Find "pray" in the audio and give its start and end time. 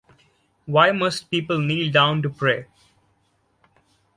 2.31-2.65